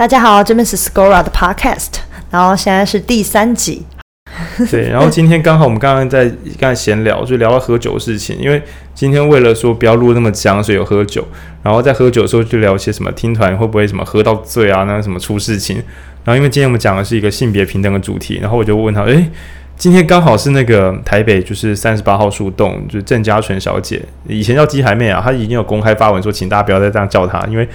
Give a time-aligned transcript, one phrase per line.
[0.00, 1.98] 大家好，这边是 Scora 的 Podcast，
[2.30, 3.84] 然后现在是第三集。
[4.70, 6.24] 对，然后今天刚好我们刚刚在
[6.58, 8.34] 刚才闲聊，就聊到喝酒的事情。
[8.40, 8.62] 因为
[8.94, 11.22] 今天为了说不要录那么僵，所以有喝酒。
[11.62, 15.76] 然后在喝酒的时候就聊一些什么听团会不会什么喝到醉啊，那什么出事情。
[16.24, 19.30] 然后因为今天我们讲的是一个性别平等的主题，然后我就问他，诶，
[19.76, 27.68] 今天刚好是那个台北就是三十八号树洞，就是郑嘉纯小姐，以前叫鸡海妹啊，她已经有公开发文说，请大家不要再这样叫她，因为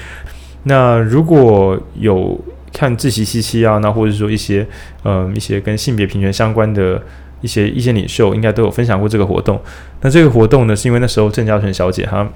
[0.66, 2.40] 那如果有。
[2.78, 4.68] 看自习七七啊，那或者说一些，
[5.06, 7.02] 嗯，一些跟性别平权相关的
[7.40, 9.58] 一些意见领袖，应该都有分享过这个活动。
[10.02, 12.28] 那这个活动呢，是因为那时候郑嘉纯小姐她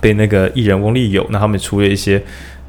[0.00, 2.22] 被那个艺人翁立友，那他们出了一些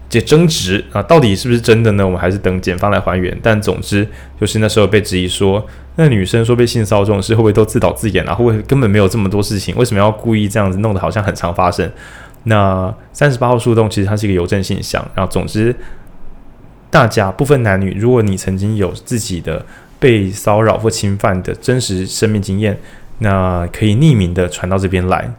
[0.09, 2.03] 这争执啊，到底是不是真的呢？
[2.03, 3.37] 我们还是等检方来还原。
[3.39, 4.07] 但总之
[4.41, 5.63] 就是那时候被质疑说，
[5.97, 8.33] 那女生说被性骚扰这种事会不会都自导自演啊？
[8.33, 9.75] 会不会根本没有这么多事情？
[9.75, 11.87] 为什么要故意这样子弄得好像很常发生？
[12.45, 15.75] 那三十八号树洞其实它是一个邮政信箱，然后总之。
[16.91, 19.65] 大家不分男女，如果你曾经有自己的
[19.99, 22.79] 被骚扰或侵犯的真实生命经验，
[23.17, 25.29] 那可以匿名的传到这边来，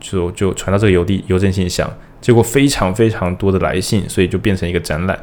[0.00, 1.92] 就就传到这个邮递邮政信箱。
[2.22, 5.18] 结果非常非常多的来信，所以就变成一个展览。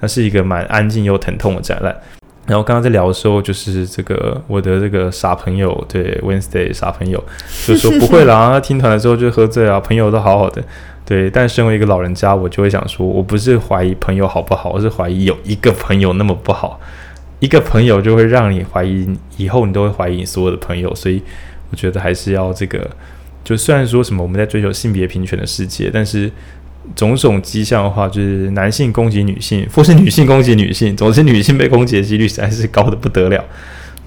[0.00, 1.96] 它是一个蛮安静又疼痛的展览。
[2.46, 7.22] 然后刚刚在聊的时候，就是这个我的这个傻朋友，对 Wednesday 傻朋友，
[7.66, 10.62] 就说不会啦，听团的时候就喝醉啊，朋友都好好的。
[11.04, 16.80] 对，但身为一个老人家，我就会想说，我不是怀疑朋友好不好，我是怀疑有一个朋友那么不好，
[17.38, 21.22] 一个朋友就会让你怀疑，以后你都会怀疑你所有的朋友，所以
[21.70, 22.90] 我觉得还是要这个，
[23.44, 26.28] 就虽然说什么我们在追求性别平权的世界，但是
[26.94, 33.44] 种种迹象的话，就是男性攻击女性，或是女性攻击女性， 总之女性被攻击的几率实在是高的不得了。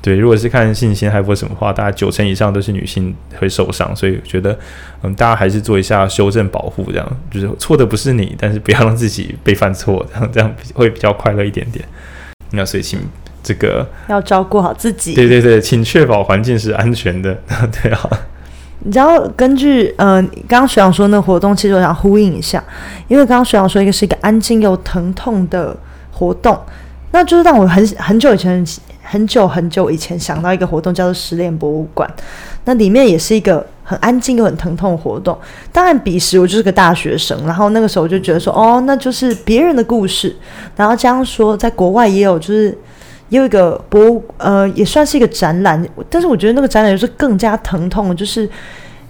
[0.02, 4.58] 对，如果是看性侵害或什么话，大概九成以上都是女性会受伤，所以我觉得，
[5.04, 11.84] 嗯，大家还是做一下修正保护，这样就是错的不是你，但是不要让自己被犯错，这样 这样会比较快乐一点点。
[12.52, 12.98] 那所以请
[13.44, 15.14] 这个要照顾好自己。
[15.14, 17.38] 对对对，请确保环境是安全的。
[17.84, 18.10] 对啊，
[18.80, 22.64] 你知道根据呃刚刚学长说那个活动，其实我想呼应一下，
[23.08, 25.76] 因为刚刚学长说一个是一个安静又疼痛的
[26.12, 26.58] 活动，
[27.12, 28.66] 那就是让我很很久以前。
[29.12, 32.08] 很久很久以前想到一个活动叫做失恋博物馆，
[32.66, 35.36] 那里面也是一个很安静又很疼痛的活动。
[35.72, 40.36] 当然，彼时我就是个大学生，然后那个时候我就觉得说，哦，那就是别人的故事。
[40.76, 42.78] 然后这样说，在国外也有，就是
[43.30, 45.88] 也有一个博物，呃，也算是一个展览。
[46.10, 48.50] 但是我觉得那个展览就是更加疼痛，就是。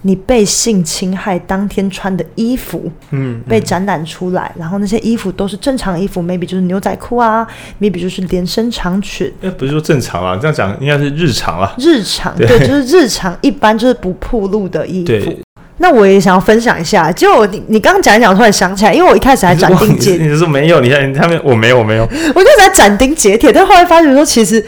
[0.02, 7.46] 你被性侵害当天穿的衣服，嗯，被展览出来，然后那些衣服都是正常衣服，maybe 就是牛仔裤啊
[7.78, 9.30] ，maybe 就是连身长裙。
[9.42, 11.74] 哎，不是说正常啊，这样讲应该是日常啊。
[11.76, 15.38] 日常，对，就是日常，一般就是不铺路的衣服。
[15.82, 22.02] 那我也想要分享一下，结果你你刚刚讲一讲，突然想起来，因为我一开始还斩钉截，你说没有，你看他们我没有我没有，
[22.34, 24.62] 我就在斩钉截铁，但后来发觉说其实，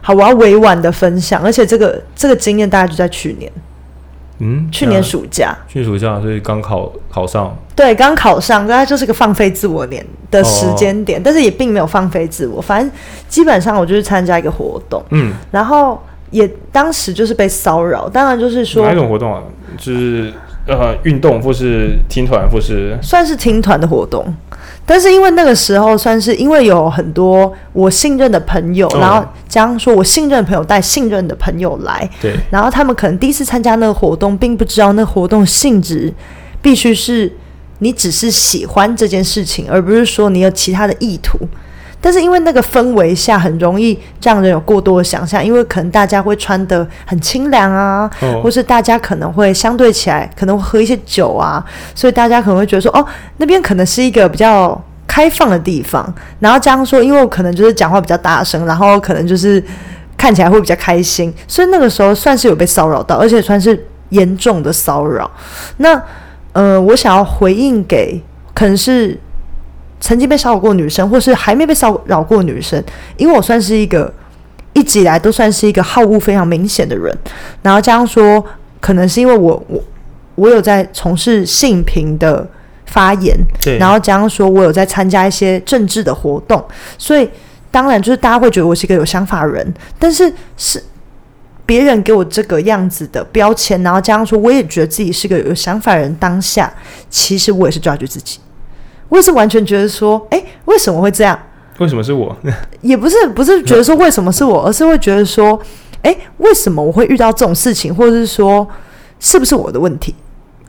[0.00, 3.50] 好，我要委婉的分享，而且这个这个经验大概就在去年。
[4.38, 12.90] 嗯，去年暑假，去年暑假，所以刚考考上，对，刚考上，大概就是个放飞自我年的时间点，但是也并没有放飞自我，反正
[13.28, 16.02] 基本上我就是参加一个活动，嗯，然后
[16.34, 19.40] 也当时就是被骚扰，当然就是说哪一种活动啊，
[19.78, 20.32] 就是
[20.66, 24.34] 呃运动或是听团或是算是听团的活动。
[24.84, 36.12] 但是因为那个时候算是因为有很多我信任的朋友，然后将说我信任的朋友带信任的朋友来，对，然后他们可能第一次参加那个活动，并不知道那活动性质
[36.60, 37.32] 必须是
[37.78, 41.38] 你只是喜欢这件事情，而不是说你有其他的意图。
[42.04, 48.10] 但是因为那个氛围下很容易让人有过多的想象，因为可能大家会穿得很清凉啊，
[48.42, 53.02] 或是大家可能会相对起来可能会喝一些酒啊，所以大家可能会觉得说，哦，
[53.38, 56.14] 那边可能是一个比较开放的地方。
[56.40, 59.64] 然后这样说，因为我可能就是讲话比较大声，然后可能就是
[60.18, 65.30] 看起来会比较开心，所以那个时候算是有被骚扰到，而且算是严重的骚扰。
[65.78, 65.98] 那
[66.52, 68.22] 呃，我想要回应给
[68.52, 69.18] 可能是。
[70.04, 72.84] 曾经被骚扰过女生，或是还没被骚扰过女生，
[73.16, 74.12] 因为我算是一个
[74.74, 77.10] 一直以来都算是一个好恶非常明显的人。
[77.62, 78.44] 然后加上说，
[78.80, 79.82] 可能是因为我我
[80.34, 82.46] 我有在从事性平的
[82.84, 83.78] 发言，对。
[83.78, 86.62] 然后加上说，我有在参加一些政治的活动，
[86.98, 87.26] 所以
[87.70, 89.72] 当然就是大家会觉得我是一个有想法人。
[89.98, 90.84] 但是是
[91.64, 96.14] 别人给我这个样子的标签，然后加上说，我也觉得自己是个有想法人。
[96.16, 96.70] 当下
[97.08, 98.38] 其实我也是抓住自己。
[99.14, 101.38] 我是完全觉得说，哎，为什么会这样？
[101.78, 102.36] 为什么是我？
[102.82, 105.58] 也不是，不是觉得说为什么是我，而是会觉得说，
[106.02, 108.66] 哎，为什么我会遇到这种事情，或者是说，
[109.20, 110.14] 是不是我的问题？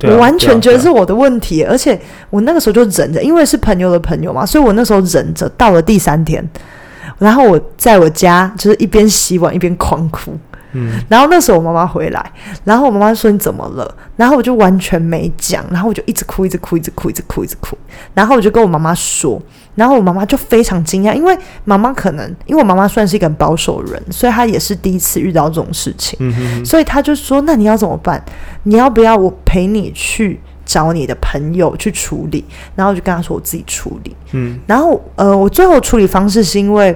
[0.04, 2.00] 啊我完全觉得是我的问题，而且
[2.30, 5.50] 我那个时候就忍着，因为是朋友的朋友嘛，所以我那时候忍着。
[5.58, 6.48] 到了第三天，
[7.18, 10.38] 然后我在我家就是一边洗碗一边狂哭。
[10.76, 12.32] 嗯，然后那时候我妈妈回来，
[12.64, 13.96] 然后我妈妈说你怎么了？
[14.16, 17.78] 然后我就完全没讲，然后我就一直哭，一直哭，一直哭，一直哭，一直哭。
[18.14, 19.42] 然后我就跟我妈妈说，
[19.74, 26.18] 然后我妈妈就非常惊讶，因为妈妈可能因为我妈妈算是一个很保守人，所以她也是第一次遇到这种事情。
[26.22, 28.24] 嗯哼哼，所以她就说：“那你要怎么办？
[28.64, 32.44] 你要不要我陪你去找你的朋友去处理？”
[32.76, 34.16] 然后我就跟他说：“我自己处理。
[34.32, 36.96] 嗯”然后呃，我最后处理方式是因为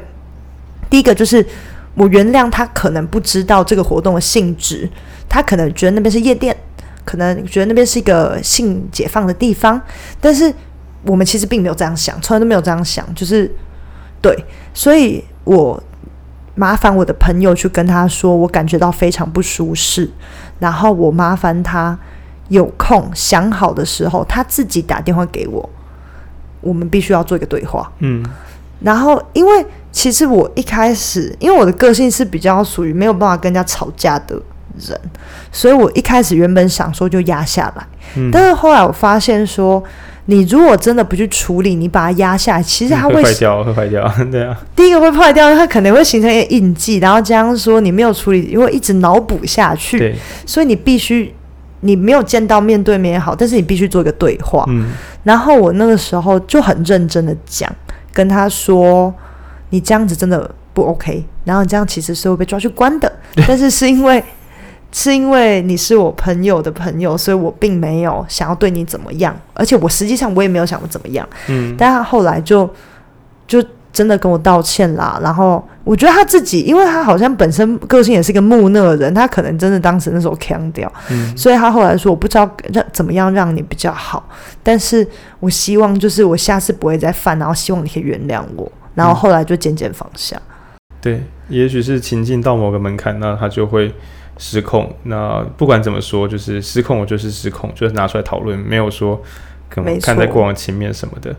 [0.90, 1.46] 第一个就是
[1.96, 4.90] 我原谅他可能不知道这个活动的性质，
[5.28, 6.56] 他可能觉得那边是夜店，
[7.04, 9.82] 可能觉得那边是一个性解放的地方，
[10.22, 10.54] 但是
[11.04, 13.52] 我们其实并没有这样想，从来都没有这样想，就是
[14.22, 14.38] 对，
[14.74, 15.82] 所以我
[16.56, 20.10] 麻烦我的朋友去跟他说，我感觉到非常不舒适，
[20.60, 21.98] 然后我麻烦他
[22.50, 25.70] 有空想好的时候，他自己打电话给我，
[26.62, 27.92] 我们必须要做一个对话。
[28.00, 28.24] 嗯
[28.82, 34.36] 然后，因为其实我一开始，因为我的个性是比较属于没有办法跟人家吵架的
[34.88, 35.00] 人，
[35.52, 39.84] 所以我一开始原本想说就压下来，嗯，但是后来我发现说，
[40.26, 50.16] 你如果真的不去处理，你把它压下来，其实它会 会坏掉，会坏掉， 对啊，第一个会坏掉，它可能会形成一个印记，然后加上说你没有处理，因为一直脑补下去，对，
[50.46, 51.34] 所以你必须
[51.82, 54.64] 你没有见到面对面也好，但是你必须做一个对话。
[54.68, 54.92] 嗯。
[55.24, 57.70] 然后我那个时候就很认真的讲，
[58.14, 59.14] 跟他说
[59.70, 63.12] ：“你这样子真的不 OK，然后你这样其实是会被抓去关的。
[63.48, 64.24] 但是是因为
[64.92, 71.28] 是因为你是我朋友的朋友，所以我并没有想要对你怎么样，而且我实际上我也没有想过怎么样。
[71.48, 72.68] 嗯，但他后来就
[73.48, 73.64] 就
[73.94, 75.20] 真的跟我道歉啦。
[75.22, 84.28] 然后我觉得他自己，因为他好像本身个性也是一个木讷的人，他可能真的当时那时候腔掉，嗯所以他后来说我不知道让怎么样让你比较好，
[84.64, 85.08] 但是
[85.40, 88.72] 我希望就是我下次不会再犯，然后希望你可以原谅我。
[89.00, 90.38] 然后后来就渐渐放下。
[91.00, 93.94] 对，也许是情境到某个门槛，那他就会
[94.38, 94.94] 失控。
[95.04, 99.22] 那不管怎么说，就是失控，我就是失控，就是拿出来讨论，没有说
[99.70, 101.34] 可能看在过往情面什么的。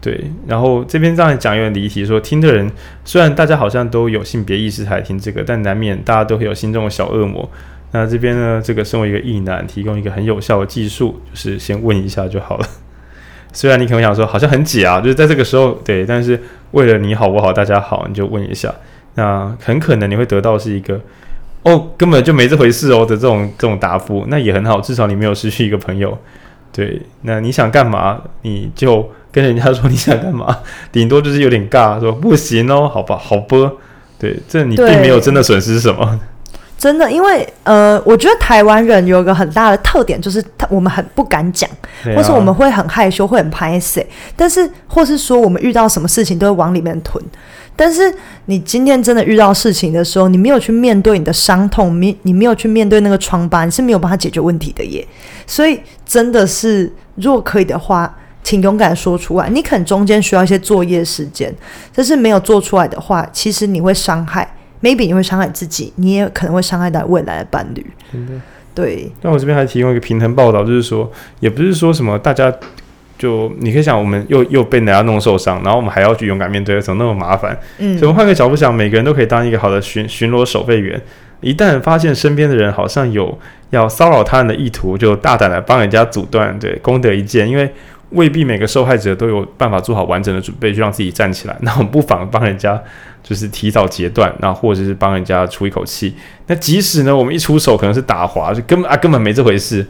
[0.00, 2.68] 对，然后这边这样讲有点离题，说听的人
[3.04, 7.46] 虽然大家好像都有性别意识才听这个，但难免大家都会有心中的小恶魔。
[7.90, 12.66] 那这边呢，这个身为一个异男，提供一个很有效的技术，就是先问一下就好了。
[13.52, 16.40] 虽然你可能想说好像很解啊，就是在这个时候对，但是
[16.72, 18.72] 为了你好我好大家好，你就问一下。
[19.14, 20.98] 那很可能你会得到是一个
[21.64, 26.16] 哦根本就没这回事哦的这种这种答复，那也很好，至少你没有失去一个朋友。
[26.72, 30.60] 对，那你想干嘛，你就跟人家说你想干嘛，
[30.90, 33.72] 顶多就是有点尬，说不行哦，好吧，好吧。
[34.18, 36.18] 对，这你并没有真的损失什么。
[36.82, 47.24] 真的，因为呃，我觉得台湾人有一个很大的特点，就是他我们很不敢讲，啊或是我们会很害羞，会很拍谁，但是或是说我们遇到什么事情都会往里面吞。
[47.76, 48.12] 但是
[48.46, 55.06] 你今天真的遇到事情的时候，你没有去面对你的伤痛，你你没有去面对那个疮疤，你是没有办法解决问题的耶。
[55.46, 58.12] 所以真的是，如果可以的话，
[58.42, 59.48] 请勇敢说出来。
[59.48, 61.54] 你可能中间需要一些作业时间，
[61.94, 67.86] 但是没有做出来的话，其实你会伤害，maybe 你会伤害自己，你也可能会伤害到未来的伴侣。
[68.12, 68.32] 真的。
[68.74, 72.50] 对，那我这边还提供一个平衡报道，就是说，也不是说什么大家
[73.18, 77.54] 就你可以想，我们又又被人家弄受伤，然后我们还要去勇敢面对，怎么那么麻烦？
[77.78, 81.00] 嗯所以我们换个角度想，每个人都可以当一个好的巡巡逻守备员。
[81.42, 83.36] 一旦发现身边的人好像有
[83.70, 87.46] 要骚扰他人的意图，就大胆的帮人家阻断，对，功德一件。
[87.46, 87.70] 因为
[88.12, 91.56] 未必每个受害者都有办法做好完整的准备，去让自己站起来。
[91.60, 92.80] 那我们不妨帮人家
[93.22, 96.14] 就是提早截断，那或者是帮人家出一口气。
[96.46, 99.86] 那即使呢，我们一出手可能是打滑，就根本啊根本没这回事。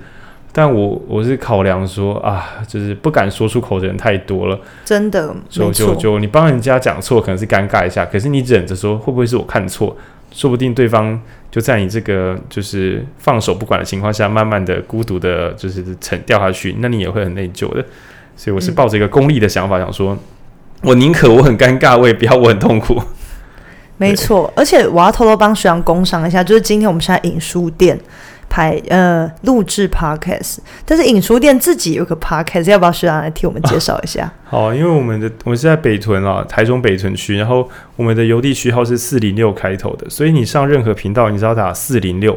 [0.54, 9.96] 但我我是考量说啊，就是不敢说出口的人太多了，真的就，就就你帮人家讲错，可能是尴尬一下，可是你忍着说，会不会是我看错？
[10.30, 11.18] 说不定对方
[11.50, 17.82] 就在你这个就是放手不管的情况下，慢慢的孤独的，就是沉掉下去，那你也会很内疚的。
[18.42, 20.18] 所以我是嗯抱着一个功利的想法，想说，
[20.82, 23.00] 我宁可我很尴尬，我也不要我很痛苦。
[23.98, 24.52] 没错。
[24.56, 27.96] 而且我要偷偷帮徐阳工商一下，就是今天我们是在影书店
[28.48, 34.32] 拍呃录制 podcast，但是影书店自己有个 podcast，要不要徐阳来替我们介绍一下？
[34.42, 42.36] 好，因为我们的我们是在北屯啊，台中北屯区，然后我们的邮递区号是四零六开头的，所以你上任何频道，你只要打四零六，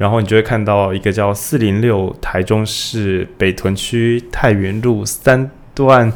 [0.00, 6.10] 然后你就会看到一个叫四零六台中市北屯区太原路三段，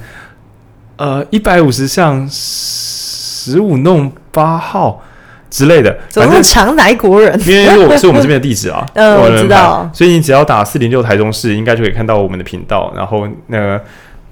[0.97, 5.03] 呃一百五十巷十五弄八号。
[5.51, 7.39] 之类的，反正常来国人？
[7.47, 12.93] 因为是我是我们这边的地址啊， 嗯我知道所以你只要打四零六台中市，应该就可以看到我们的频道。
[12.97, 13.81] 然后那个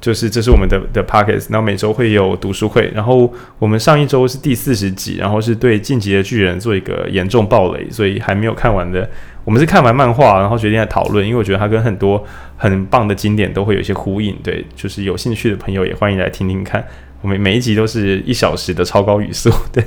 [0.02, 9.08] 就是这是我们的的 p o c k e t 然后每周会有读书会，然后我们上一周是第四十集，然后是对《晋级的巨人》做一个严重暴雷，所以还没有看完的，
[9.44, 12.22] 我们是看完漫画，然后决定来讨论，因为我觉得它跟很多
[12.56, 14.36] 很棒的经典都会有一些呼应。
[14.42, 16.84] 对，就是有兴趣的朋友也欢迎来听听看。
[17.20, 19.84] 我们每一集都是一小时的超高语速， 对。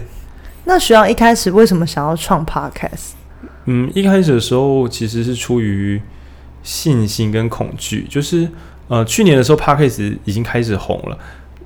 [0.63, 3.11] 那徐阳一开始为什么想要创 podcast？
[3.65, 6.01] 嗯，一开始的时候其实是出于
[6.63, 8.47] 信心跟恐惧，就是
[8.87, 11.17] 呃，去年的时候，Parks 已经开始红了，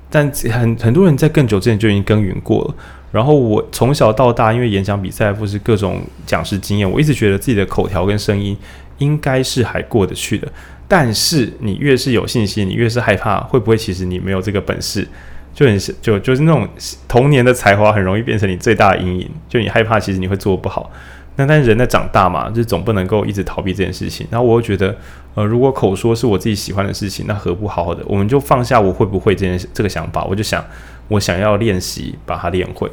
[0.08, 2.74] 但很很多人在更久之前就已经耕耘过了。
[3.12, 8.56] 然后我从小到大，因为演讲比赛或是各种讲师经验，我一直觉得自己的口条跟声音
[8.98, 10.50] 应该是还过得去的。
[10.86, 15.06] 但是你越是有信心，你越是害怕，会不会其实你没有这个本事？
[15.52, 16.66] 就很就就是那种
[17.08, 20.90] 童年的才华很容易变成你最大的阴影，就你害怕，其实你会做不好。
[21.36, 24.26] 那但是人在长大嘛，就总不能够一直逃避这件事情。
[24.30, 24.94] 然后我又觉得，
[25.34, 30.64] 呃，如果口说是我自己喜欢的事情，那何不好好的，我们就放下我会不会这件这个想法，我就想
[31.08, 32.90] 我想要练习把它练会。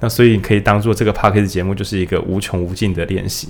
[0.00, 3.48] 那所以可以当做这个 p a r k a s 节目就是一个无穷无尽的练习。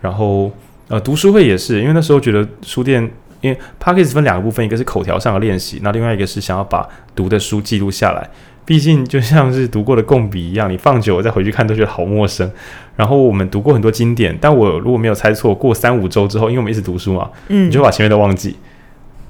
[0.00, 0.50] 然后
[0.88, 3.10] 呃，读书会也是，因为那时候觉得书店。
[3.40, 8.26] 因为 p a c k a g e 分两个部分，一个是口条上的练习，那另外一个是想要把读的书记录下来。
[8.64, 12.50] 毕竟就像是读过的共笔一样，你放久了再回去看都觉得好陌生。
[12.96, 18.56] 然后我们读过很多经典，但我如果没有猜错，过三五周之后，因为我们一直读书嘛，嗯你就把前面都忘记。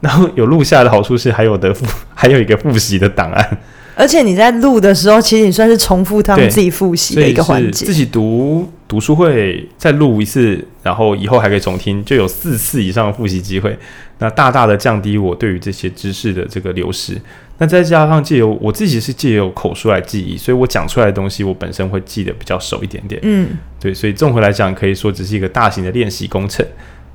[0.01, 3.59] 然后有录下来的好处是还有的复， 还有一个复习的档案，
[3.97, 7.87] 而且你在录的时候，其实你算是重复他们自己复习的一个环节。
[7.87, 13.77] 自己读读书会再录一次，然后以后还可以重听，就有四次以上的复习机会。
[14.19, 17.19] 那大大的降低我对于这些知识的这个流失。
[17.59, 23.21] 那再加上借由我自己是借由口述来记忆，所以我讲出来的东西，我本身会记得比较熟一点点。
[23.23, 26.67] 嗯，对，所以综合来讲，可以说只是一个大型的练习工程。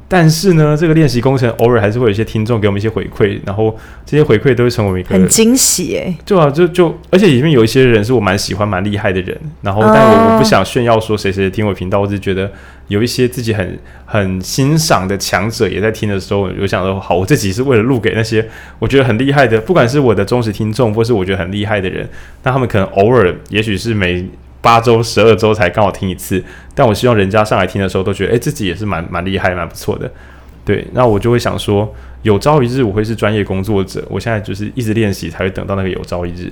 [0.10, 10.34] 但是呢，这个练习工程偶尔还是会有一些听众给我们一些回馈，然后这些回馈都会成为一个很惊喜哎、对啊，就就，而且里面有一些人是我蛮喜欢、蛮厉害的人，然后，但我、哦。
[10.34, 12.52] 我不想炫耀说谁谁听我频道，我只是觉得
[12.88, 18.44] 有一些自己很很欣赏的强者也在听的时候，我就想说，好，我这集是为了录给那些
[18.80, 22.08] 我觉得很厉害的，不管是我的忠实听众，或是我觉得很厉害的人，
[22.44, 24.26] 那他们可能偶尔，也许是每
[24.62, 26.44] 八周、十二周才刚好听一次，
[26.76, 30.10] 但我希望人家上来听的时候都觉得，哎，自己也是蛮蛮厉害、蛮不错的。
[30.66, 34.04] 对，那我就会想说，有朝一日我会是专业工作者。
[34.10, 36.52] 我现在就是一直练习，才会等到那个有朝一日。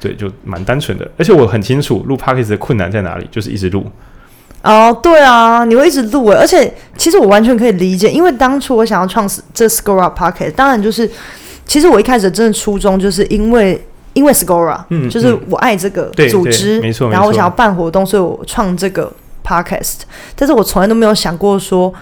[0.00, 3.86] 对，就蛮单纯的，而且我很清楚录 p o d c a s t 的困难在哪里，就是一直录。
[4.62, 11.08] 哦，对啊，你会一直录诶，而且其实我完全可以理解，因为当初我想要创这 Scora Pocket，当然就是，
[11.64, 13.80] 其实我一开始真的初衷就是因为
[14.14, 19.12] 因为 Scora，嗯就是我爱这个组织，没错没错然后我想要办活动，所以我创这个
[19.46, 19.98] Podcast，
[20.34, 21.92] 但是我从来都没有想过说。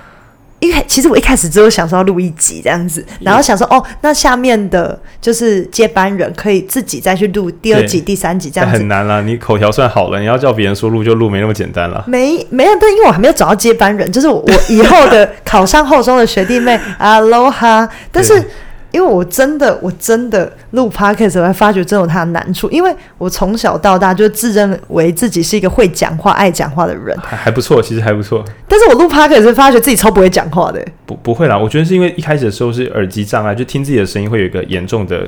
[0.62, 12.04] 因为其实我一开始只有想说要录一集这样子，然后想说哦，那下面的就是接班人可以自己再去录第二集、第三集这样子很难啦，你口条算好了，你要叫别人说录就录，没那么简单了。
[12.06, 17.88] 没没有，但因为我还没有找到接班人，就是我我以后的 考上后中的学弟妹，aloha。
[18.12, 18.48] 但是对
[18.92, 28.44] 因为我真的我真的录 podcast，我才发觉真有它的难处，因为我从小到大就自认为自己是一个会讲话、爱讲话的人，还还不错，其实还不错。
[28.68, 30.86] 但是我录 podcast 发觉自己超不会讲话的。
[31.06, 35.20] 不不会啦，我觉得是因为一开始的时候是耳机障碍，就听自己的声音会有一个严重的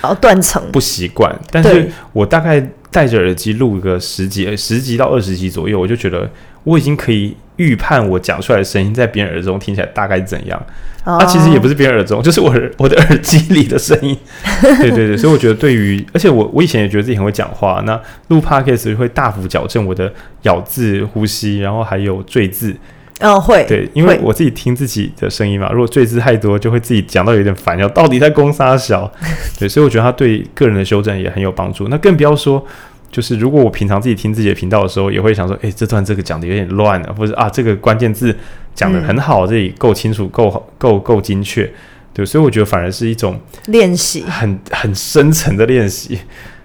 [0.00, 1.34] 然后断层，不习惯。
[1.50, 6.28] 但是我大概戴着耳机录个十集、呃十集到二十集左右，我就觉得
[6.64, 10.58] 我已经可以预判我讲出来的声音在别人耳中听起来大概怎样。
[11.04, 14.16] 啊它、其实也不是别人耳中， 就是我的我的耳机里的声音。
[14.80, 17.98] 对对对，所以我觉得对于，而且我我以前也觉得自己很会讲话，那
[18.28, 20.12] 录 podcast 会大幅矫正我的
[20.42, 22.74] 咬字、呼吸，然后还有赘字。
[23.20, 29.10] 嗯会对，因为我自己听自己的声音嘛，如果赘字太多，就会自己讲到有点烦，要到底在攻杀小。
[29.58, 31.88] 对，所以我觉得它对个人的修正也很有帮助。
[31.88, 32.64] 那更不要说。
[33.10, 38.34] 就是如果我平常自己听自己的频道的时候，也会想说，诶，这段这个讲的有点乱啊，或者啊，这个关键字
[38.74, 41.68] 讲的很好，这里够清楚、够好、够够精确，
[42.14, 46.18] 对，所以我觉得反而是一种练习，很很深层的练习。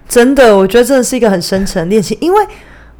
[0.08, 2.46] 真的，我觉得真的是一个很深层的练习，因为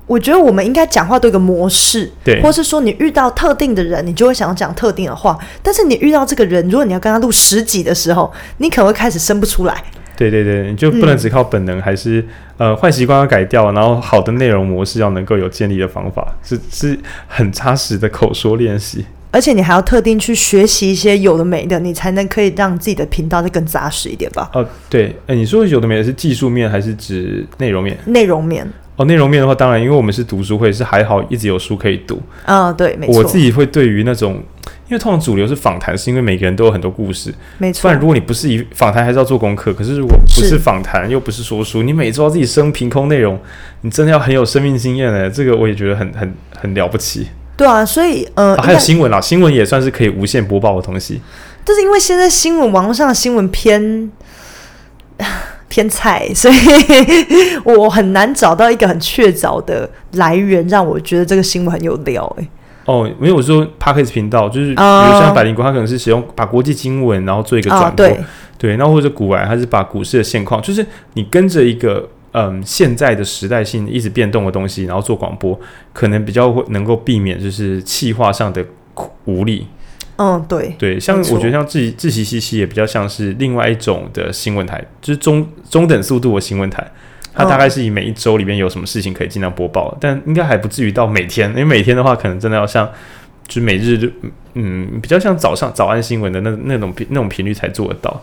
[0.09, 9.85] 我觉得我们应该讲话都有个模式，对或是说你遇到特定的人，你就会想要讲特定的话，但是你遇到这个人，如果你要跟他录十集的时候，你可能会开始生不出来。
[10.17, 12.25] 对对对，你就不能只靠本能，还是
[12.57, 19.05] 呃坏习惯要改掉，然后好的内容模式要能够有建立的方法，是是很扎实的口说练习。
[19.33, 24.49] 而且你还要特定去学习一些有的没的，你才能可以让自己的频道再更扎实一点吧。
[24.55, 27.99] 哦，对，哎，你说有的没的是技术面还是指内容面？
[28.07, 32.19] 内容面，哦，内容面的话，当然，因为我们是读书会，是还好一直有书可以读。
[32.47, 33.17] 嗯，对，没错。
[33.17, 34.43] 我自己会对于那种，
[34.89, 37.35] 因为通常主流是访谈，是因为每个人都有很多故事。
[37.59, 37.83] 没错。
[37.83, 39.73] 不然，如果你不是以访谈，还是要做功课。
[39.75, 43.39] 可是，如果不是访谈，又不是说书，你每周自己生凭空内容，
[43.81, 45.29] 你真的要很有生命经验的。
[45.29, 47.27] 这个我也觉得很很很了不起。
[47.57, 51.21] 对啊，所以呃，还有新闻啦，新闻也算是可以无限播报的东西。
[51.65, 54.11] 但是因为现在新闻网络上的新闻偏。
[55.69, 56.55] 偏菜，所以
[57.65, 62.25] 我很难找到一个很确凿的来源，让我觉得这个新闻很有料。
[62.39, 62.49] 哎，
[62.87, 68.09] 哦，没有说 p a c k e 频道，就是比如像百灵国，它可能是使用把国际经文，然后做一个转播，
[68.57, 75.59] 对，然后或者古玩，它是把股市的现况，就是你跟着一个嗯现在的时代性一直变动的东西，然后做广播，
[75.93, 78.65] 可能比较会能够避免就是气化上的
[79.25, 79.67] 无力。
[80.19, 86.91] 嗯，对对，像我觉得像自自习西西也比较像是另外一种的新闻台，就是中中等速度的新闻台，
[87.37, 92.89] 它大概是以每一周里面有什么事情可以尽量播报，但应该还不至于到每天，因为每天的话可能真的要像
[93.47, 94.09] 就是每日就
[94.55, 98.23] 嗯比较像早上早安新闻的那那种那种频率才做得到。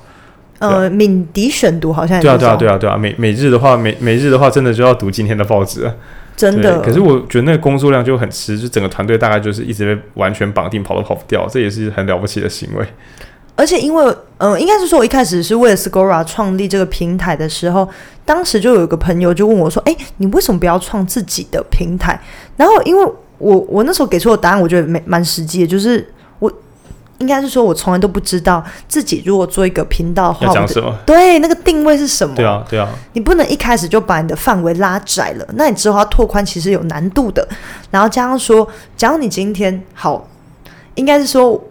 [0.59, 5.91] 呃，敏迪选读好像对啊对啊对啊对啊，每每日的话每每日的话真的就要读今天的报纸。
[6.35, 12.83] 真的，可是我觉得那个工作量就很吃，就整个团队大概就是一直被完全绑定，跑都跑不掉，这也是很了不起的行为。
[13.55, 17.87] 而且因为，嗯，应该是说，我一开始是为了 Scora 创立这个平台的时候，
[18.25, 22.19] 当时就有一个朋友就问我说：“哎，你为什么不要创自己的平台？”
[22.57, 23.05] 然后，因为
[23.37, 26.51] 我我那时候给出的答案，我觉得蛮蛮实际的，就是我。
[27.19, 30.93] 应该是说，我从来都不知道自己如果做一个频道的话，讲什么？
[31.05, 32.35] 对，那个定位是什么？
[32.35, 32.89] 对啊，对啊。
[33.13, 37.47] 你不能一开始就把你的范围拉窄了，那你之后要拓宽其实有难度的。
[37.91, 38.67] 然后加上说，
[38.97, 40.27] 假如你今天好，
[40.95, 41.63] 应该是说，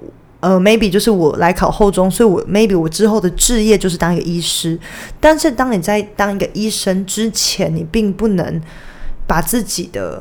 [0.42, 4.76] 呃，maybe 就是我来考后中，所以我 maybe 我之后的置业就是当一个医师。
[5.20, 8.60] 但是当你在当一个医生之前，你并不能
[9.24, 10.20] 把自己的，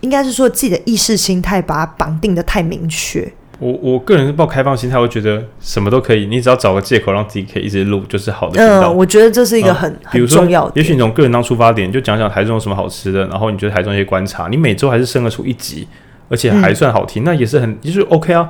[0.00, 3.30] 应该是说自己的意识心态把它绑定的太明确。
[3.58, 8.90] 我我个人是抱开放心态，我觉得什么都可以，你只要找个借口让自己可以一直录，就是好的频道。
[8.90, 10.72] 嗯，我觉得这是一个很很重要。
[10.74, 15.86] 也许你从个人当出发点，就讲讲台中有什么好吃的，然后你觉得台中一些观察，你每周还是生得出一集，
[16.30, 18.48] 而且还算好听，那也是很就是 OK 啊。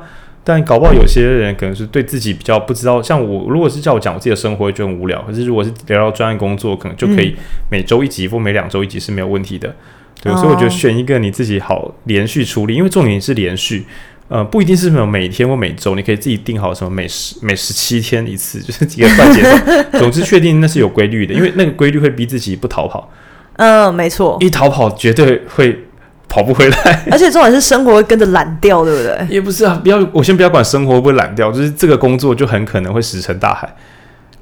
[0.50, 5.22] 但搞不好有些人可能是对自己比较不知道，像我如果是叫我讲我自己的生活，就很无聊。
[5.22, 7.36] 可是如果是聊到专业工作，可能就可以
[7.70, 9.72] 每周一集或每两周一集是没有问题的。
[10.20, 13.86] 对，所以我觉得选一个你自己好连续处理，因为重点是连续。
[14.28, 19.98] 呃，不一定是什么每天或每周，你可以自己定好什么每十每十七天一次， 就是几个半节奏。
[19.98, 23.12] 总之确定那是有规律的，因为那个规律会逼自己不逃跑。
[23.56, 25.86] 嗯，没错，一逃跑绝对会
[26.30, 27.04] 跑不回来。
[27.12, 29.26] 而且重点是生活会跟着懒掉，对不对？
[29.28, 33.68] 也不是啊，不要我先不要管生活会不会懒掉，就是这个工作就很可能会石沉大海。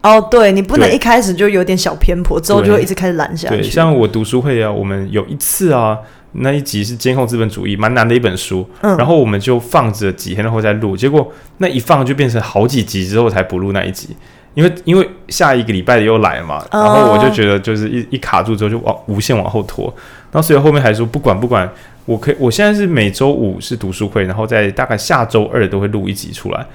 [0.02, 3.56] 哦，对你不能一开始就有点小偏颇，之后就会一直开始懒下去。
[3.56, 5.98] 对，像我读书会啊，我们有一次啊。
[6.32, 8.68] 那一集是监控资本主义，蛮难的一本书。
[8.82, 14.14] 嗯，然后我们就放着几天后再录，结果那一放就变成好几集之后才补录那一集，
[14.58, 19.84] 因为因为下一个礼拜又来嘛，然后我就觉得就是一一卡住之后就往无限往后拖，
[20.32, 21.70] 然后所以后面还说不管不管，
[22.06, 26.66] 我可以我现在是每周五是读书会，然后在大概下周二都会录一集出来，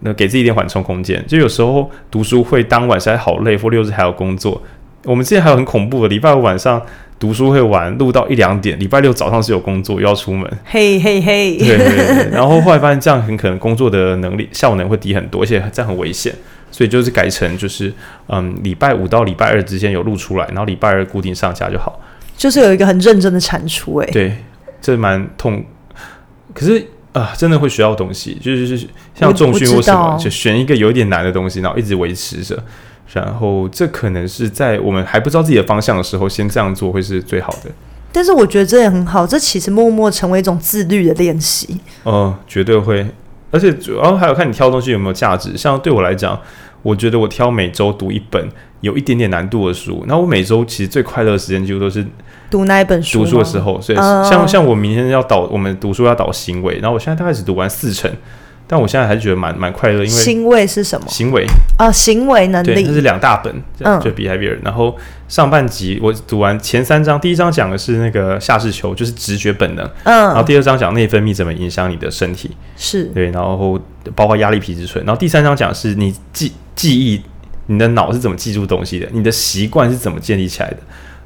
[0.00, 1.24] 那给自己一点缓冲空间。
[1.28, 4.60] 就有时候读书会当晚实在好累，或六日还要工作，
[5.04, 6.82] 我们之前还有很恐怖的礼拜五晚上。
[7.20, 11.58] 读书会玩录到一两点，礼拜六早上是有工作又要出门，嘿嘿嘿。
[11.58, 16.34] 对对对，然后后来发现这样很可能工作的能力效能会低很多，而且这样很危险，
[16.80, 17.92] 所以就是改成就是
[18.28, 22.00] 嗯，礼拜五到礼拜二之间有录出来，然后礼拜二固定上架就好。
[22.38, 24.34] 就是有一个很认真的产出，哎，对，
[24.80, 25.62] 这蛮痛，
[26.54, 32.58] 可是啊，真的会学到东西，就是就是像重训或什么，就选一个有点难的东西，然后一直维持着。
[33.12, 37.70] 然后，这可能是在我们还不知道自己的方向的时候，先这样做会是最好的。
[38.10, 41.78] 但是我觉得这也很好，这其实默默成为一种自律的练习。
[42.04, 43.06] 哦，绝对会。
[43.52, 45.56] 而且主要还有看你挑东西有没有价值。
[45.56, 46.40] 像对我来讲，
[46.82, 48.48] 我觉得我挑每周读一本
[48.80, 50.04] 有一点点难度的书。
[50.06, 52.04] 那我每周其实最快乐的时间几乎都是
[52.50, 53.20] 读那一本书。
[53.20, 58.10] 读书的时候，所以像像我明天要导，我们读书要导行为，然后我现在大概只读完四成。
[58.66, 61.04] 但我现在还是觉得蛮蛮快乐，因为行为是什么？
[61.08, 61.44] 行为
[61.76, 64.56] 啊，行为能力，这是两大本，嗯，就 behavior。
[64.62, 64.96] 然后
[65.30, 73.04] 上半集我读完前三章，第一章讲的是那个下视球，就是直觉本能，嗯，然后第二章讲内分泌怎么影响你的身体，是。
[73.14, 73.80] 对，然后
[74.16, 77.22] 包括压力皮质醇，然后第三章讲是你记记忆，
[77.66, 80.78] 你的脑是怎么记住东西的，你的习惯是怎么建立起来的，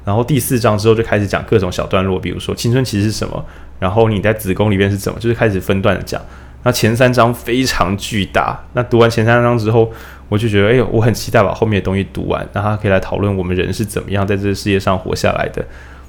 [0.03, 3.43] 然后第四章之后就开始讲各种小段落，比如说青春期是什么，
[3.79, 6.21] 然后你在子宫里面是怎么，就是开始分段的讲。
[6.61, 8.59] 那前三章非常巨大。
[8.73, 9.91] 那读完前三章之后，
[10.29, 15.63] 我就觉得，哎呦，我很期待把后面的东西读完，那他可以来讨论我们人是怎么样在这个世界上活下来的。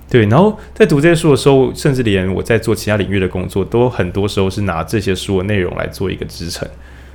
[0.08, 6.66] 对，然后在读这些书的时候，甚至连我在做其他领域的工作，都很多时候是拿这些书的内容来做一个支撑。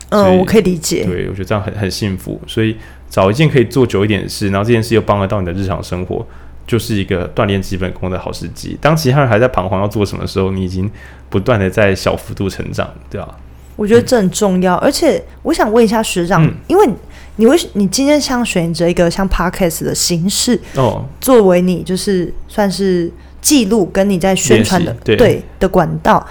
[0.10, 1.06] 嗯，我可以理解。
[1.06, 2.40] 对，我觉得这样很很幸福。
[2.46, 2.76] 所以
[3.10, 6.26] 找一件可以做久一点的事，然后这件事又帮得到你的日常生活，
[6.68, 8.78] 就是一个锻炼基本功的好时机。
[8.82, 10.92] 当其他人还在彷徨要做什么的时候，你已经
[11.30, 13.38] 不断的在小幅度成长，对吧、
[13.76, 16.90] 我觉得这很重要，而且我想问一下学长，嗯因为
[17.38, 26.26] 你为你今天想选择一个像 podcast 的形式，哦，作为你就是算是记录跟你在宣传的对的管道。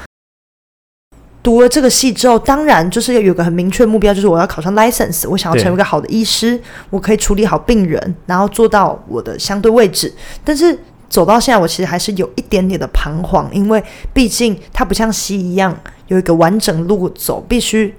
[1.42, 10.12] 读了这个系之后，当然就是要有个很明确的目标，就是我要考上 license，我想要成为一个好的医师，我可以处理好病人，然后做到我的相对位置。
[10.44, 15.74] 但是走到现在，我其实还是有一点点的彷徨，因为毕竟它不像西一样
[16.10, 17.94] 有一个完整路走，必须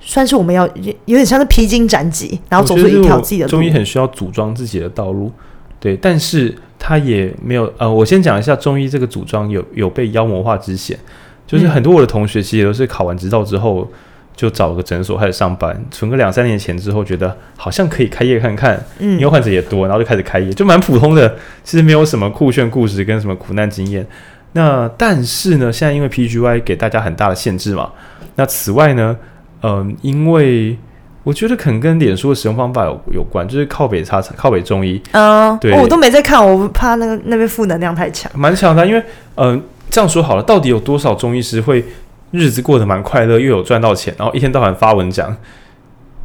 [0.00, 3.70] 算是我们要有有点像是披荆斩棘，然后走出一条自己的路中医。
[3.70, 5.30] 很需要组装自己的道路，
[5.78, 10.98] 对，但是他也没有呃，我先讲一下中医这个组装有有被妖魔化之嫌，
[11.46, 13.86] 就是嗯很多我的同学其实也都是考完执照之后
[14.34, 24.06] 就找个诊所开始上班，存个两三年钱之后，觉得好像可以开业看看，嗯因为嗯，患者也多，然后就开始开业，就蛮普通的，其实没有什么酷炫故事跟什么苦难经验。
[24.52, 27.90] 那但是呢，现在因为 PGY 给大家很大的限制嘛，
[28.34, 29.16] 那此外呢，
[29.62, 30.76] 嗯、因为
[31.22, 38.30] 我觉得可能跟脸书的使用方法有有关，就是靠北差靠北中医嗯，对哦我都没在看，我怕那个那边负能量太强。
[38.34, 39.02] 蛮强的，因为
[39.36, 41.84] 嗯、这样说好了，到底有多少中医师会
[42.30, 45.36] 日子过得蛮快乐，又有赚到钱，然后一天到晚发文讲，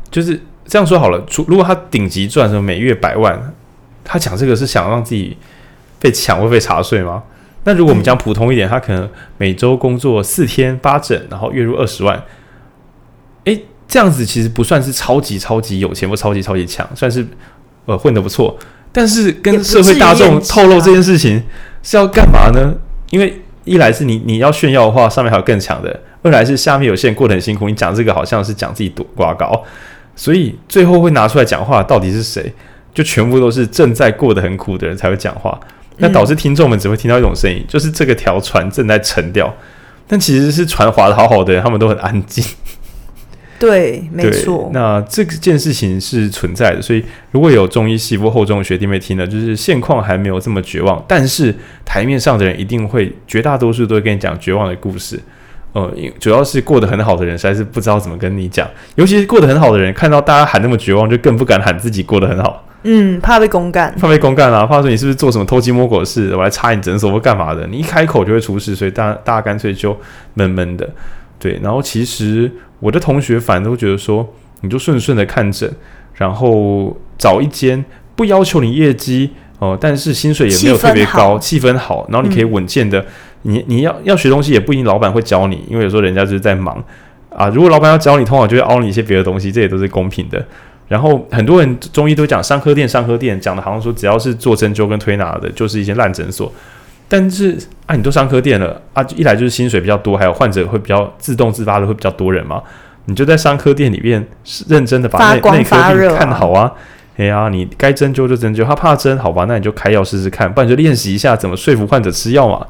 [0.10, 3.54] 就是这样说好了，除如果他顶级赚什么每月百万，
[4.04, 5.38] 他讲这个是想让自己
[6.00, 7.22] 被抢会被查税吗？
[7.65, 12.23] 那如果我们讲普通一点，他可能每周工作四天八整，然后月入二十万，
[13.43, 17.25] 诶，这样子其实不算是超级超级有钱或超级超级强，算是
[17.86, 18.58] 呃混得不错。
[18.91, 21.43] 但是跟社会大众透露这件事情
[21.84, 22.73] 是要干嘛呢？
[23.10, 25.89] 因为一来是你你要炫耀的话，上面还有更强的；
[26.21, 29.63] 二来是下面有些人过得很辛苦，你讲这个好像是讲自己多瓜高，
[30.15, 32.54] 所以最后会拿出来讲话到底是谁？
[32.93, 35.60] 就全部都是正在过得很苦的人才会讲话，
[35.97, 39.53] 那导致听众们只会听到一种声音，就是这个条船正在沉掉。
[40.08, 42.43] 但其实是船划的好好的人，他们都很安静。
[43.58, 44.69] 对，没错。
[44.73, 51.55] 那这件事情是存在的，所以如果有中医系或后中的学弟妹听了，就是现况还没有这么绝望，但是
[51.86, 55.17] 台面上的人一定会，绝大多数都会跟你讲绝望的故事。
[55.71, 58.69] 呃，因主要是过得很好的人，实在是不知道怎么跟你讲。
[58.95, 63.93] 尤其是过得很好的人，看到大家喊那么绝望，就更不敢喊自己过得很好，嗯，怕被公干。
[64.00, 67.65] 怕被公干啊，怕说你是不是做什么偷鸡摸狗的事，我来插你诊所或干嘛的。
[67.67, 69.98] 你一开口就会出事，所以大家大家干脆就
[70.36, 70.88] 闷闷的。
[71.39, 74.28] 对，然后其实我的同学反而都觉得说，
[74.62, 75.69] 你就顺顺的看诊，
[76.13, 77.84] 然后找一间
[78.15, 83.04] 不要求你业绩哦、但是薪水也没有特别高，气氛好，然后你可以稳健的，
[83.43, 86.84] 你你要要学东西也不一定老板会教你，因为有时候人家就是在忙
[87.30, 87.48] 啊。
[87.48, 90.45] 如果老板要教你，通常就会凹你一些别的东西，这也都是公平的。
[90.88, 96.52] 然后很多人中医都讲商科店，商科店讲的好像说只要是做针灸跟推拿的，就是一些烂诊所。
[97.08, 102.62] 但是啊，你都商科店了啊，一来就是薪水比较多，还有患者会比较自动自发的会比较多人嘛，
[103.06, 104.26] 你就在商科店里面
[104.67, 106.71] 认真的把内科病看好啊。
[107.17, 112.65] 哎呀，你该针灸就针灸，他怕针，好吧，那你就开药试试看，不然你就练习一下怎么说服患者吃药嘛。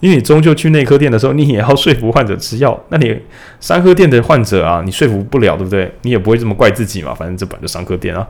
[0.00, 2.78] 因为你终究去内科店的时候，你也要说服患者吃药。
[2.88, 3.18] 那你
[3.60, 5.92] 三科店的患者啊，你说服不了，对不对？
[6.02, 8.26] 你也不会这么怪自己嘛，反正这本就三科店啊。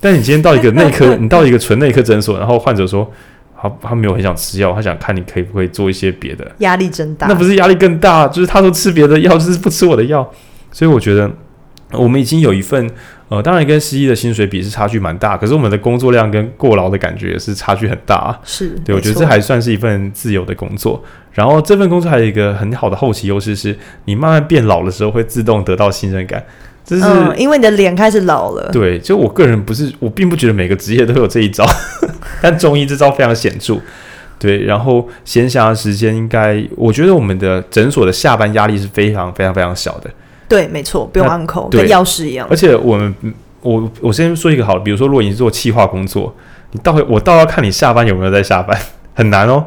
[0.00, 3.10] 但你今天到一个 内科，你到一个纯内科诊所，然后患者说，
[3.60, 7.26] 他他没有很想吃药，他想看你可以不可以做一些别的，压力真大。
[7.26, 8.26] 那不是压力更大？
[8.28, 10.26] 就是他说吃别的药，就是不吃我的药。
[10.72, 11.30] 所以我觉得
[11.92, 12.90] 我们已经有一份，
[13.30, 18.38] 呃，当然跟西医的薪水比是差距蛮大，可是我们的工作量跟过劳的感觉也是差距很大啊。
[18.44, 21.00] 是，对，我觉得这还算是一份自由的工作。
[21.32, 26.44] 然后这份工作还有一个很好的后期优势是，你慢慢变老的时候会自动得到信任感。
[26.84, 28.68] 这是、嗯，因为你的脸开始老了。
[28.72, 31.64] 对，就我个人不是，我并不觉得每个职业都有这一招，
[32.42, 33.76] 但中医这招非常显著。
[34.40, 40.10] 对，然后闲暇的时间应该，我觉得我们的诊所的下班压力是非常非常非常小的，
[40.50, 42.56] 对，没错，不用那 uncle，对跟钥匙一样而。
[42.56, 43.14] 且我们，
[43.62, 46.34] 我我先说一个好的，比如说，如果你是做企划工作，
[46.72, 48.76] 你到我倒要看你下班有没有在下班，
[49.14, 49.64] 很难哦。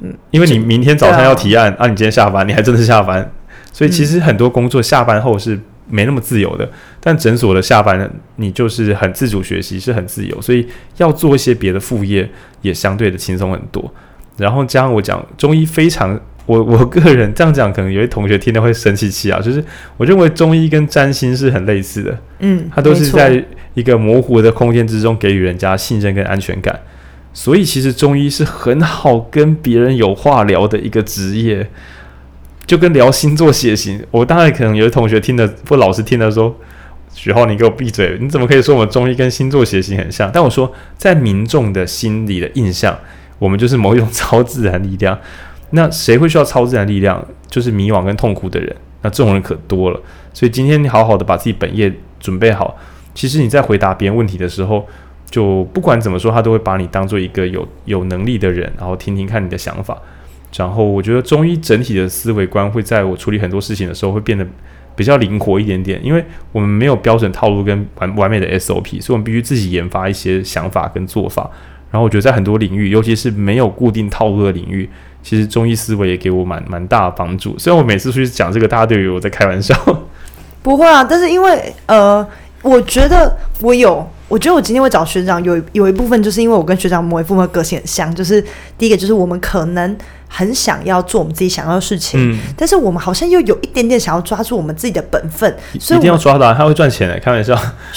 [0.00, 3.30] 嗯，因为你明天早上要提案啊你今天下班，你还真的是下班，
[3.72, 5.58] 所以其实很多工作下班后是
[5.88, 6.68] 没那么自由的。
[7.00, 12.28] 但诊所的下班，你就是很自主学习，是很自由，所以要做一些别的副业
[12.62, 13.88] 也相对的轻松很多。
[14.36, 19.62] 然后加上我讲中医非常，我我个人这样讲，可能有些同学听了会生气气啊，就是
[19.96, 22.18] 我认为中医跟占星是很类似的。
[22.38, 26.78] 嗯，它都是在一个模糊的空间之中给予人家信任跟安全感。
[27.34, 31.68] 所以其实中医是很好跟别人有话聊的一个职业，
[32.64, 34.02] 就跟聊星座血型。
[34.10, 36.56] 我当然可能有些同学听的或老师听的说。
[37.14, 38.18] 许浩，你给我闭嘴！
[38.20, 40.30] 你怎么可以说我们中医跟星座血型很像？
[40.30, 42.94] 但我说，在民众的心理的印象，
[43.38, 45.18] 我们就是某一种 超自然力量。
[45.70, 47.24] 那谁会需要超自然力量？
[47.48, 48.74] 就是迷惘跟痛苦的人。
[49.02, 50.00] 那这种人可多了。
[50.32, 52.76] 所以今天你好好的把自己本业准备好，
[53.14, 54.86] 其实你在回答别人问题的时候，
[55.30, 60.00] 就不管怎么说，他都会把你当做一个有有能力的人，然后听听看你的想法。
[60.56, 64.46] 然后我觉得中医整体的思维观会在我处理很多事情的时候会变得。
[64.96, 71.50] 比较灵活一点点，因为我们没有标准套路跟完完美的 SOP，所以我们必须自己研发一些想法跟做法。
[71.96, 74.86] 然后我觉得在很多领域，尤其是没有固定套路的领域，
[75.22, 77.58] 其实中医思维也给我蛮蛮大的帮助。
[77.58, 79.74] 虽然我每次出去讲这个，大家都以为我在开玩笑，
[80.62, 81.02] 不会啊。
[81.02, 82.26] 但是因为呃，
[82.60, 84.06] 我觉得我有。
[84.28, 88.44] 我觉得我今天会找学长，有有一部分就是因为我跟学长某一部分个性很像，就是
[88.76, 97.54] 第一个就是我们可能很想要做我们自己想要的事情，但是我们好像又有一点点想要抓住我们自己的本分，所以一定要抓到，他会赚钱的，开玩笑。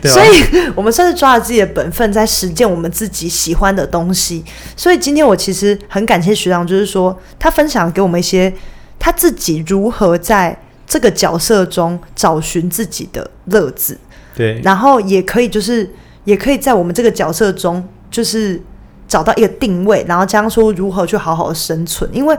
[0.00, 4.44] 对，所以我们算是抓了自己的本分，在实践我们自己喜欢的东西。
[4.76, 8.52] 所以今天我其实很感谢学长，就是说他分享给我们一些
[9.00, 10.56] 他自己如何在
[10.86, 13.98] 这个角色中找寻自己的乐子。
[14.36, 15.88] 对，然后也可以，就是
[16.24, 18.60] 也可以在我们这个角色中，就是
[19.06, 22.08] 找到一个定位，然后这样说如何去好好的生存。
[22.12, 22.36] 因为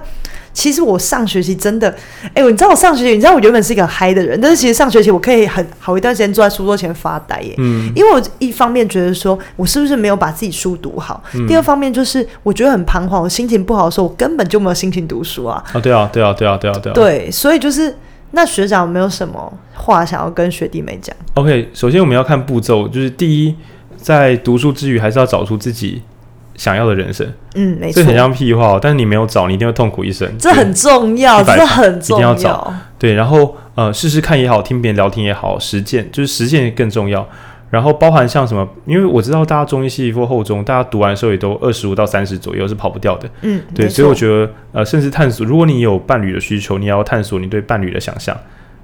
[0.51, 1.93] 其实我上学期真的，
[2.33, 7.53] 哎，你知道我上学期，你知道我原本是一个嗨的人，但是其实上学期我可以很好一段时间坐在书桌前发呆耶。
[7.57, 15.63] 嗯，因为我一方面觉得说我是不是没有把自己书读好，第二方面就是我觉得很彷徨，我心情不好的时候，我根本就没有心情读书啊。
[15.73, 16.93] 啊，对啊，对啊，对啊，对啊，对啊。
[16.93, 17.95] 对，所以就是。
[18.31, 23.55] 那学长有没有什么话想要跟学弟妹讲？OK，首先我们要看步骤，就是第一，
[23.95, 26.01] 在读书之余，还是要找出自己
[26.55, 27.25] 想要的人生。
[27.55, 30.29] 嗯，没错，这很像屁话，但是你没有找，你一定会痛苦一生。
[30.37, 32.33] 这很重要，这很重要。
[32.33, 32.73] 一定要找。
[32.99, 37.25] 对，然后呃，试试看也好，听别人聊天也好，实践就是实践更重要。
[37.69, 43.29] 然后包含像什么，因为我知道大家中医系或后中，大家读完的时候也都二十五到三十左右是跑不掉的。
[43.41, 48.37] 嗯，对，所以我觉得呃，甚至探索，如果你有伴侣的需求，你要探索你对伴侣的想象，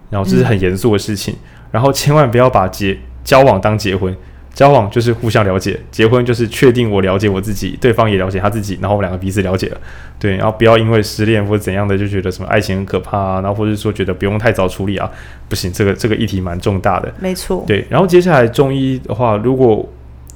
[0.09, 1.35] 然后这是很严肃的事情，
[1.71, 4.15] 然后千万不要把结交往当结婚。
[4.53, 9.77] 交往就是互相了解，结婚就是确定我了解我自己，对方也了解他自己，然后我们两个彼此了解了，
[10.19, 15.09] 对，然后不要因为失恋或者怎样的就觉得什么爱情很可怕啊，然后或者说觉得不用太早处理啊，
[15.47, 19.87] 不行，这个这个议题蛮重大的，没错，对，然后接下来中医的话，如果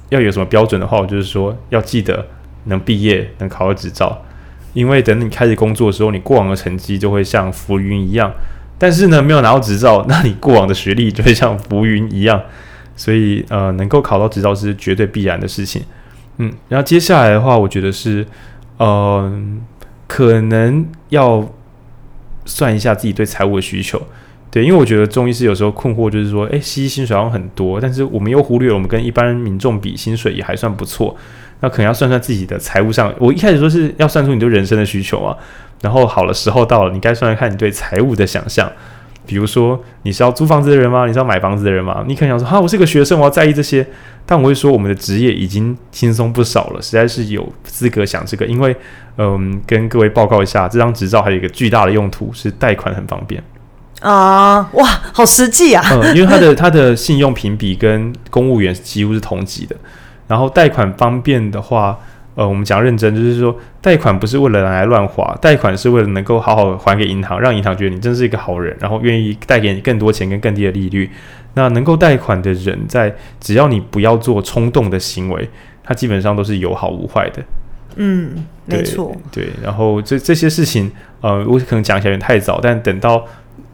[0.08, 2.26] 要有什么标准的话，我就是说要记得
[2.64, 4.24] 能毕业，能考到执照，
[4.72, 8.32] 因为等你开始工作的时候，你过往的成绩就会像浮云一样，
[8.78, 12.40] 但是呢，没有拿到执照，那你过往的学历就会像浮云一样。
[12.96, 15.82] 所以，呃，能够考到执照是绝对必然的事情，
[16.38, 18.26] 嗯，然后接下来的话，我觉得是，
[18.78, 19.30] 呃，
[20.06, 21.46] 可能要
[22.46, 24.00] 算一下自己对财务的需求，
[24.50, 31.14] 对，因为我觉得中医师有时候困惑，就是说，诶，西医薪水好像很多，但是我们又忽略了我们跟一般民众比，薪水也还算不错，
[31.60, 35.36] 那可能要算算自己的财务上，我一开始说是要算出你对人生的需求啊，
[35.82, 38.70] 然后好了，时候到了，你该算算看你对财务的想象。
[39.26, 41.06] 比如说，你是要租房子的人吗？
[41.06, 42.04] 你是要买房子的人吗？
[42.06, 43.86] 你可能想说，哈，我是个学生，我要在意这些。
[44.24, 48.46] 但我会说，我们的职业已经轻松不少了，实在是有资格想这个。
[48.46, 48.74] 因为，
[49.18, 53.42] 嗯，跟各位报告一下，这张执照还有一个巨大的用途是贷款很方便
[54.00, 54.68] 啊！
[54.72, 55.82] 哇，好实际啊！
[55.92, 59.76] 嗯，因为它的它的信用评比跟公务员几乎是同级的。
[60.28, 61.98] 然后贷款方便的话。
[62.36, 71.10] 呃，我们讲认真，就是说，贷款不是为了拿来乱花，贷款是为了能够好好还给银行，让银行觉得你真是一个好人，然后愿意贷给你更多钱跟更低的利率。
[71.54, 75.48] 那能够贷款的人，在只要你不要做冲动的行为，
[75.82, 77.42] 他基本上都是有好无坏的。
[77.96, 79.16] 嗯，没错。
[79.32, 83.26] 对，然后这这些事情，呃，我可能讲起来有点太早，但等到。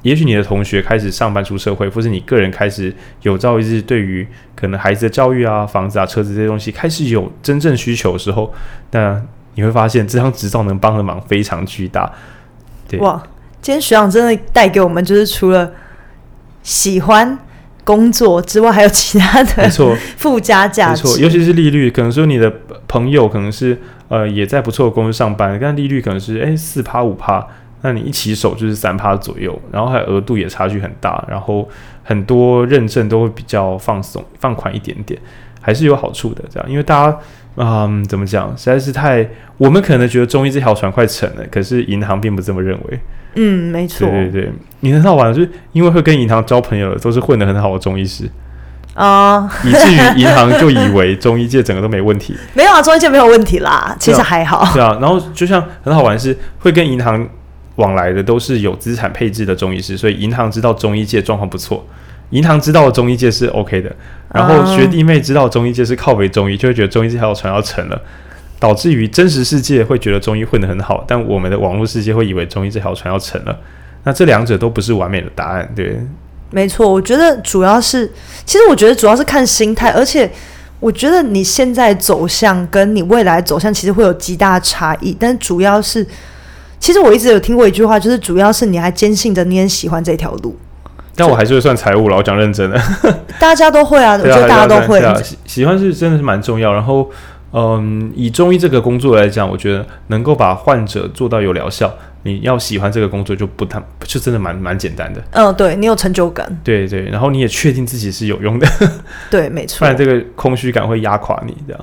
[0.03, 2.93] 也许你的同学开始上班出社会，或是你个人开始
[3.23, 8.53] 有朝一日对于可能孩子的教育啊、房子啊、车子这些东西开始有真正需求的时候，
[8.91, 9.23] 那
[9.55, 12.11] 你会发现这张执照能帮的忙非常巨大。
[12.89, 13.23] 对，哇，
[13.61, 15.73] 今天学长真的带给我们就是除了
[16.65, 17.39] 喜欢
[17.85, 21.05] 工作之外，还有其他的没错 附加价值。
[21.05, 22.53] 没错，尤其是利率，可能说你的
[22.89, 27.47] 朋友可能是呃也在不错的公司上班，但利率可能是哎四趴五趴。
[27.83, 31.69] 那你一起手就是三趴左右，然后还有额度也差距很大，然后
[32.03, 35.21] 很多认证都会比较放松放宽一点点，
[35.61, 36.43] 还是有好处的。
[36.49, 37.19] 这样，因为大家
[37.57, 43.01] 嗯怎么讲，实在是太我们可能觉得中医这条船快沉了，可是银行并不这么认为。
[43.35, 44.09] 嗯，没错。
[44.09, 48.29] 对对对，你很好玩，就是因为会跟银行交朋友的都是混得很好的中医师。
[48.95, 52.37] 啊、 以至于银行就以为中医界整个都没问题。
[52.53, 54.69] 没有啊，中医界没有问题啦，其实还好。
[54.75, 57.27] 对啊，然后就像很好玩是会跟银行
[57.77, 61.87] 往来的都是有资产配置的中医师，所以银行知道中医界状况不错，
[62.31, 63.95] 银行知道中医界是 OK 的，
[64.33, 68.01] 然后啊学弟妹知道中医界是靠北中医，就会觉得中医这条船要沉了。
[68.61, 73.59] 导致于真实世界会觉得中医混得很好，但我们的网络世界会以为中医这条船要沉了。
[74.05, 76.01] 那这两者都不是完美的答案，对，
[76.51, 78.09] 没错，我觉得主要是，
[78.47, 80.31] 其实我觉得主要是看心态，而且
[80.79, 86.07] 我觉得你现在走向跟你未来走向其实会有极大的差异，但主要是，
[86.83, 90.57] 其实我一直有听过一句话，就是主要是你还坚信着你很喜欢这条路，
[91.15, 92.17] 但我还是会算财务了。
[92.17, 92.83] 我讲认真的，
[93.39, 96.73] 大家都会 啊，我觉得大家都会对，啊，喜喜欢是真的是蛮重要。
[96.73, 97.09] 然后，
[97.53, 101.89] 嗯，以中医这个工作来讲，我觉得能够把患者做到有疗效，
[102.25, 105.23] 你要喜欢这个工作就不太，就真的蛮蛮简单的。
[105.31, 108.67] 嗯，对你有成就感，对对，然后你也确定自己是有用的，
[109.31, 109.97] 对，没错 不然。
[109.97, 111.81] 这个空虚感会压垮你，这样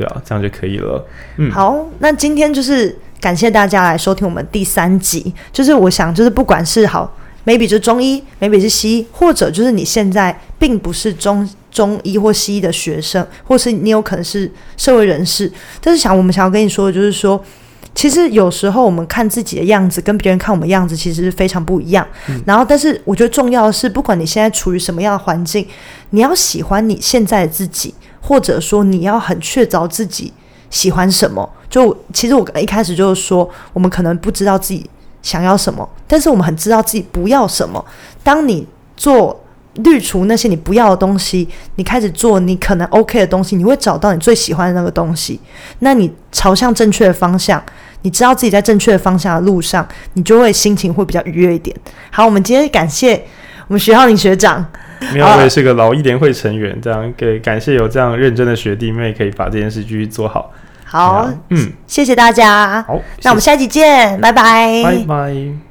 [0.00, 1.06] 对啊，这样就可以了。
[1.36, 5.32] 嗯，好，那今天就是感谢大家来收听我们第三集。
[5.52, 17.44] 就是我想，就是不管是好，maybe 就是中医，maybe 是西医，或者就是你现在并不是中中医或西医的学生，或是你有可能是社会人士，但是想我们想要跟你说的就是说。
[17.92, 22.06] 其实有时候我们看自己的样子跟别人看我们样子其实是非常不一样。
[22.46, 25.66] 然后，但是我觉得重要的是，不管你现在处于什么样的环境，
[26.10, 30.32] 你要喜欢你现在的自己，或者说你要很确凿自己
[30.70, 31.48] 喜欢什么。
[31.68, 34.88] 就其实我一开始就是说，我们可能不知道自己
[35.22, 37.84] 想要什么，但是我们很知道自己不要什么。
[38.24, 39.40] 当你做
[39.74, 45.40] 滤除那些你不要的东西，你开始做你可能 OK 的东西，你会找到你最喜欢的那个东西。
[45.78, 47.62] 那你朝向正确的方向，
[48.02, 51.74] 你知道自己在正确的方向的路上，你就会心情会比较愉悦一点。
[52.10, 53.24] 好，我们今天感谢
[53.68, 54.66] 我们徐浩林学长。
[55.12, 60.52] 没有，我也是个老一联会成员，这样给感谢有这样认真的学弟妹可以把这件事继续做好。
[60.84, 62.82] 好，嗯，谢谢大家。
[62.82, 65.69] 好，那我们下期见，拜拜拜拜。